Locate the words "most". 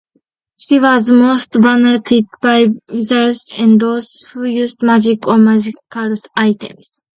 1.11-1.57